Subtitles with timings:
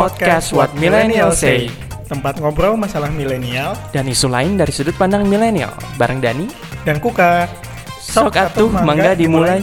[0.00, 1.68] Podcast What Millennial Say.
[2.08, 3.76] Tempat ngobrol masalah milenial.
[3.92, 5.76] Dan isu lain dari sudut pandang milenial.
[6.00, 6.48] Bareng Dani.
[6.88, 7.44] Dan Kuka.
[8.00, 9.60] Sok atuh mangga dimulai.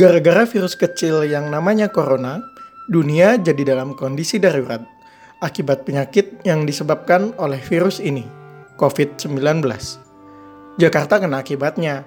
[0.00, 2.40] Gara-gara virus kecil yang namanya corona,
[2.88, 4.96] dunia jadi dalam kondisi darurat
[5.38, 8.26] akibat penyakit yang disebabkan oleh virus ini,
[8.74, 9.62] COVID-19.
[10.78, 12.06] Jakarta kena akibatnya.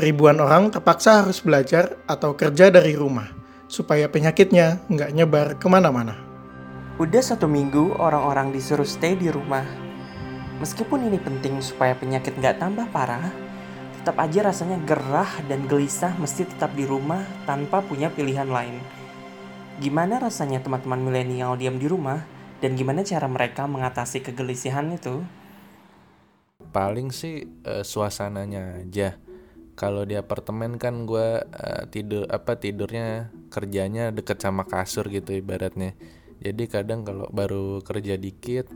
[0.00, 3.28] Ribuan orang terpaksa harus belajar atau kerja dari rumah,
[3.68, 6.16] supaya penyakitnya nggak nyebar ke mana-mana.
[6.96, 9.66] Udah satu minggu orang-orang disuruh stay di rumah.
[10.56, 13.28] Meskipun ini penting supaya penyakit nggak tambah parah,
[14.00, 18.80] tetap aja rasanya gerah dan gelisah mesti tetap di rumah tanpa punya pilihan lain.
[19.84, 25.24] Gimana rasanya teman-teman milenial diam di rumah dan gimana cara mereka mengatasi kegelisahan itu?
[26.70, 29.18] paling sih uh, suasananya aja.
[29.74, 35.98] Kalau di apartemen kan gue uh, tidur apa tidurnya kerjanya deket sama kasur gitu ibaratnya.
[36.40, 38.70] Jadi kadang kalau baru kerja dikit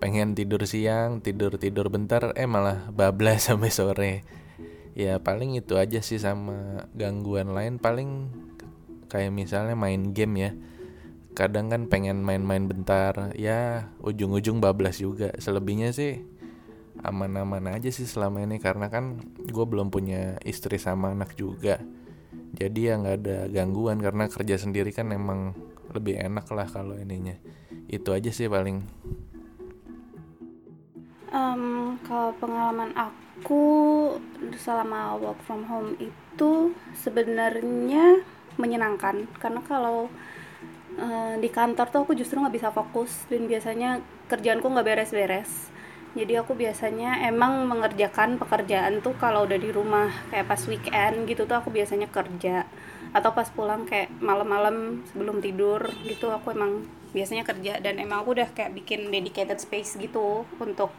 [0.00, 4.14] pengen tidur siang tidur tidur bentar eh malah bablas sampai sore.
[4.94, 7.78] Ya paling itu aja sih sama gangguan lain.
[7.78, 8.32] Paling
[9.10, 10.50] kayak misalnya main game ya
[11.32, 15.30] kadang kan pengen main-main bentar ya ujung-ujung bablas juga.
[15.38, 16.20] Selebihnya sih
[17.00, 21.80] aman-aman aja sih selama ini karena kan gue belum punya istri sama anak juga.
[22.50, 25.54] Jadi ya nggak ada gangguan karena kerja sendiri kan emang
[25.94, 27.34] lebih enak lah kalau ininya.
[27.86, 28.82] Itu aja sih paling.
[31.30, 33.62] Um, kalau pengalaman aku
[34.58, 38.26] selama work from home itu sebenarnya
[38.58, 39.30] menyenangkan.
[39.38, 40.10] Karena kalau
[40.98, 45.70] uh, di kantor tuh aku justru nggak bisa fokus dan biasanya kerjaanku nggak beres-beres.
[46.10, 51.46] Jadi aku biasanya emang mengerjakan pekerjaan tuh kalau udah di rumah kayak pas weekend gitu
[51.46, 52.66] tuh aku biasanya kerja.
[53.14, 56.82] Atau pas pulang kayak malam-malam sebelum tidur gitu aku emang
[57.14, 60.90] biasanya kerja dan emang aku udah kayak bikin dedicated space gitu untuk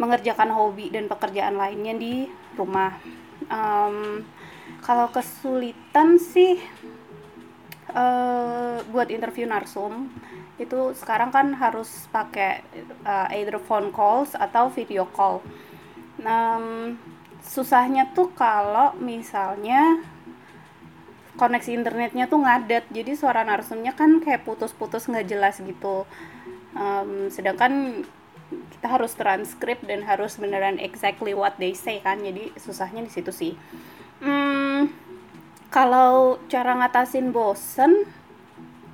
[0.00, 2.24] mengerjakan hobi dan pekerjaan lainnya di
[2.56, 2.96] rumah.
[3.52, 4.24] Um,
[4.80, 6.56] kalau kesulitan sih
[7.92, 8.61] uh,
[8.92, 10.12] buat interview narsum
[10.60, 12.60] itu sekarang kan harus pakai
[13.08, 15.40] uh, either phone calls atau video call.
[16.22, 17.00] Um,
[17.42, 19.98] susahnya tuh kalau misalnya
[21.34, 26.04] koneksi internetnya tuh ngadet, jadi suara narsumnya kan kayak putus-putus nggak jelas gitu.
[26.76, 28.04] Um, sedangkan
[28.76, 33.32] kita harus transkrip dan harus beneran exactly what they say kan, jadi susahnya di situ
[33.32, 33.52] sih.
[34.20, 34.92] Hmm,
[35.72, 38.04] kalau cara ngatasin bosen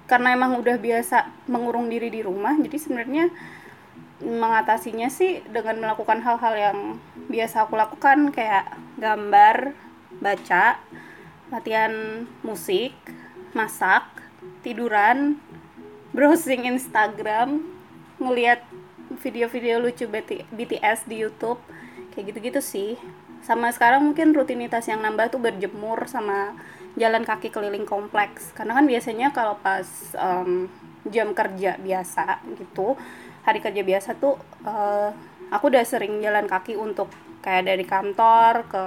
[0.09, 3.29] karena emang udah biasa mengurung diri di rumah jadi sebenarnya
[4.19, 6.79] mengatasinya sih dengan melakukan hal-hal yang
[7.31, 9.79] biasa aku lakukan kayak gambar,
[10.19, 10.83] baca,
[11.55, 12.91] latihan musik,
[13.55, 14.05] masak,
[14.67, 15.39] tiduran,
[16.17, 17.63] browsing Instagram,
[18.19, 18.67] ngeliat
[19.23, 20.11] video-video lucu
[20.51, 21.63] BTS di YouTube,
[22.13, 22.99] kayak gitu-gitu sih.
[23.47, 26.59] Sama sekarang mungkin rutinitas yang nambah tuh berjemur sama
[26.99, 28.53] jalan kaki keliling kompleks.
[28.53, 29.87] Karena kan biasanya kalau pas
[30.19, 30.69] um,
[31.09, 32.99] jam kerja biasa gitu
[33.49, 34.37] hari kerja biasa tuh
[34.69, 35.09] uh,
[35.49, 37.09] aku udah sering jalan kaki untuk
[37.41, 38.85] kayak dari kantor ke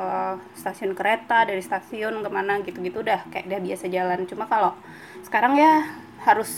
[0.54, 4.30] stasiun kereta dari stasiun ke mana gitu-gitu udah kayak udah biasa jalan.
[4.30, 4.78] Cuma kalau
[5.26, 5.88] sekarang ya
[6.22, 6.52] harus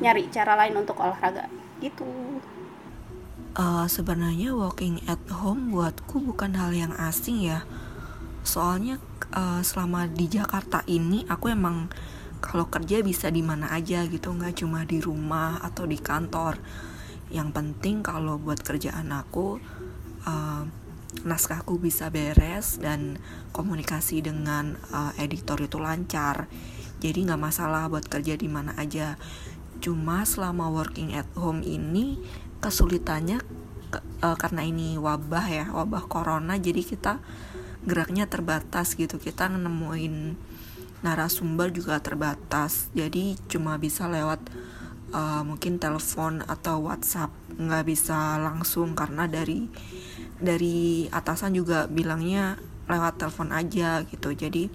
[0.00, 1.44] nyari cara lain untuk olahraga.
[1.84, 2.08] Gitu.
[3.58, 7.66] Uh, sebenarnya walking at home buatku bukan hal yang asing ya
[8.42, 8.98] soalnya
[9.34, 11.92] uh, selama di Jakarta ini aku emang
[12.40, 14.32] kalau kerja bisa di mana aja gitu.
[14.32, 16.56] Nggak cuma di rumah atau di kantor.
[17.30, 19.60] Yang penting kalau buat kerjaan aku
[20.26, 20.64] uh,
[21.22, 23.20] naskahku bisa beres dan
[23.52, 26.48] komunikasi dengan uh, editor itu lancar.
[27.00, 29.20] Jadi nggak masalah buat kerja di mana aja.
[29.80, 32.20] Cuma selama working at home ini
[32.60, 33.40] kesulitannya
[34.22, 37.18] uh, karena ini wabah ya wabah corona jadi kita
[37.84, 39.16] geraknya terbatas gitu.
[39.16, 40.36] Kita nemuin
[41.00, 42.92] narasumber juga terbatas.
[42.92, 44.40] Jadi cuma bisa lewat
[45.16, 47.32] uh, mungkin telepon atau WhatsApp.
[47.56, 49.68] Nggak bisa langsung karena dari
[50.40, 52.56] dari atasan juga bilangnya
[52.88, 54.32] lewat telepon aja gitu.
[54.32, 54.68] Jadi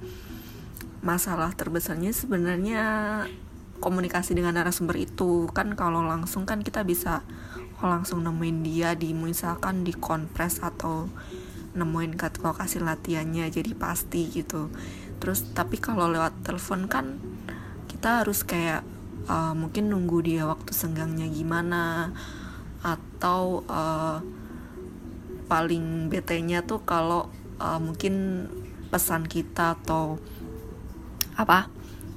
[1.05, 2.83] masalah terbesarnya sebenarnya
[3.77, 5.45] komunikasi dengan narasumber itu.
[5.53, 7.21] Kan kalau langsung kan kita bisa
[7.83, 11.05] langsung nemuin dia di misalkan di konpres atau
[11.75, 14.71] nemuin kat lokasi latihannya jadi pasti gitu.
[15.19, 17.19] Terus tapi kalau lewat telepon kan
[17.91, 18.87] kita harus kayak
[19.27, 22.15] uh, mungkin nunggu dia waktu senggangnya gimana
[22.81, 24.23] atau uh,
[25.45, 27.29] paling bete-nya tuh kalau
[27.61, 28.47] uh, mungkin
[28.89, 30.17] pesan kita atau
[31.35, 31.67] apa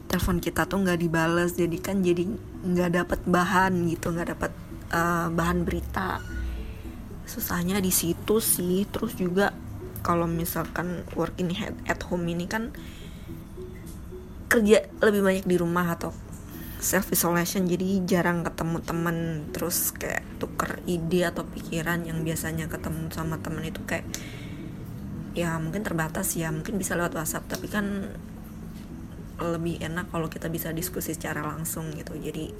[0.08, 1.58] telepon kita tuh nggak dibales.
[1.58, 2.24] Jadi kan jadi
[2.64, 4.52] nggak dapat bahan gitu nggak dapat
[4.94, 6.37] uh, bahan berita
[7.28, 8.88] susahnya di situ sih.
[8.88, 9.52] Terus juga
[10.00, 11.52] kalau misalkan working
[11.84, 12.72] at home ini kan
[14.48, 16.10] kerja lebih banyak di rumah atau
[16.80, 17.68] self isolation.
[17.68, 19.16] Jadi jarang ketemu temen
[19.52, 24.08] terus kayak tuker ide atau pikiran yang biasanya ketemu sama temen itu kayak
[25.36, 28.10] ya mungkin terbatas ya mungkin bisa lewat WhatsApp tapi kan
[29.38, 32.18] lebih enak kalau kita bisa diskusi secara langsung gitu.
[32.18, 32.50] Jadi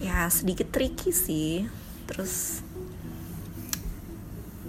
[0.00, 1.68] ya sedikit tricky sih.
[2.04, 2.63] Terus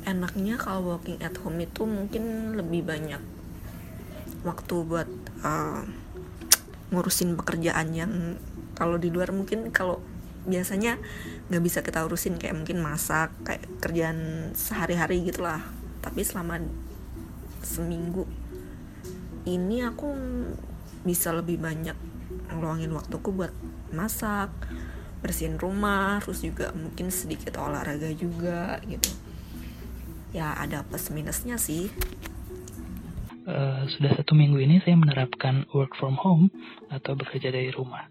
[0.06, 3.22] enaknya kalau working at home itu mungkin lebih banyak
[4.46, 5.10] waktu buat
[5.42, 5.81] uh,
[6.94, 8.13] ngurusin pekerjaan yang
[8.78, 9.98] kalau di luar mungkin kalau
[10.46, 11.02] biasanya
[11.50, 15.66] nggak bisa kita urusin kayak mungkin masak kayak kerjaan sehari-hari gitulah.
[16.06, 16.62] Tapi selama
[17.66, 18.30] seminggu
[19.50, 20.13] ini aku
[21.02, 21.98] bisa lebih banyak
[22.54, 23.54] ngeluangin waktuku buat
[23.90, 24.54] masak
[25.25, 29.10] bersihin rumah terus juga mungkin sedikit olahraga juga gitu
[30.36, 31.88] ya ada plus minusnya sih
[33.46, 36.50] Uh, sudah satu minggu ini saya menerapkan work from home
[36.90, 38.10] atau bekerja dari rumah.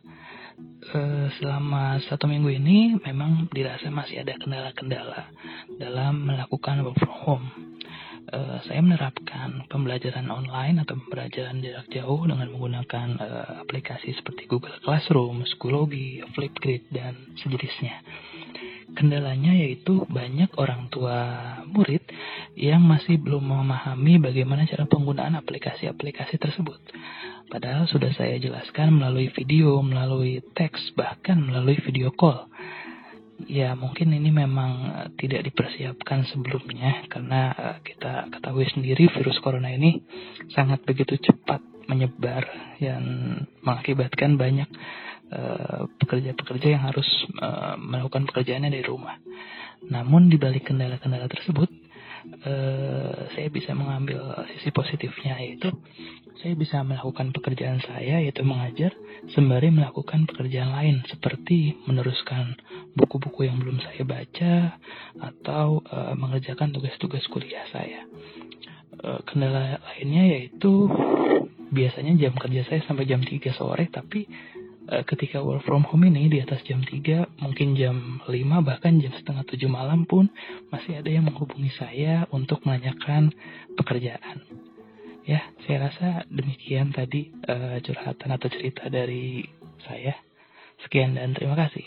[0.95, 5.35] Uh, selama satu minggu ini memang dirasa masih ada kendala-kendala
[5.75, 7.47] dalam melakukan work from home.
[8.31, 13.19] Uh, saya menerapkan pembelajaran online atau pembelajaran jarak jauh dengan menggunakan
[13.67, 18.07] aplikasi seperti Google Classroom, Schoology, Flipgrid, dan sejenisnya.
[18.95, 21.19] Kendalanya yaitu banyak orang tua
[21.67, 22.07] murid
[22.55, 26.79] yang masih belum memahami bagaimana cara penggunaan aplikasi-aplikasi tersebut.
[27.51, 32.49] Padahal sudah saya jelaskan melalui video, melalui teks, bahkan melalui video call.
[33.51, 39.75] Ya mungkin ini memang eh, tidak dipersiapkan sebelumnya karena eh, kita ketahui sendiri virus corona
[39.75, 40.07] ini
[40.55, 41.61] sangat begitu cepat
[41.91, 42.47] menyebar
[42.81, 43.05] dan
[43.61, 44.71] mengakibatkan banyak
[45.99, 47.07] pekerja-pekerja yang harus
[47.41, 49.19] uh, melakukan pekerjaannya dari rumah.
[49.91, 51.69] Namun di balik kendala-kendala tersebut,
[52.47, 55.75] uh, saya bisa mengambil sisi positifnya yaitu
[56.39, 58.93] saya bisa melakukan pekerjaan saya yaitu mengajar
[59.33, 62.59] sembari melakukan pekerjaan lain seperti meneruskan
[62.93, 64.77] buku-buku yang belum saya baca
[65.19, 68.07] atau uh, mengerjakan tugas-tugas kuliah saya.
[69.05, 70.89] Kendala lainnya yaitu
[71.69, 76.29] biasanya jam kerja saya sampai jam 3 sore tapi Eh, ketika work from home ini
[76.29, 80.29] di atas jam 3, mungkin jam 5, bahkan jam setengah 7 malam pun
[80.69, 83.33] masih ada yang menghubungi saya untuk menanyakan
[83.81, 84.45] pekerjaan.
[85.25, 89.49] Ya, saya rasa demikian tadi uh, curhatan atau cerita dari
[89.89, 90.13] saya.
[90.85, 91.87] Sekian dan terima kasih.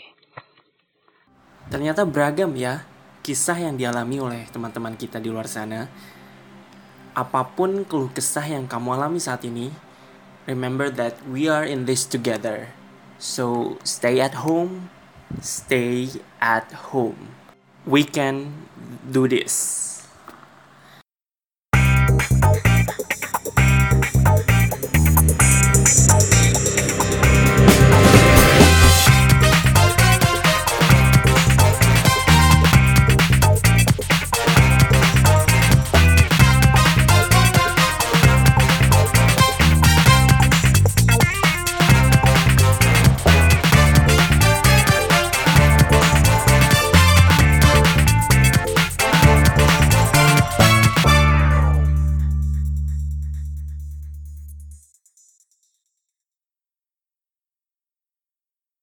[1.70, 2.82] Ternyata beragam ya
[3.22, 5.86] kisah yang dialami oleh teman-teman kita di luar sana.
[7.14, 9.70] Apa pun keluh kesah yang kamu alami saat ini,
[10.50, 12.77] remember that we are in this together.
[13.18, 14.90] So stay at home,
[15.40, 16.08] stay
[16.40, 17.34] at home.
[17.84, 18.52] We can
[19.10, 19.97] do this.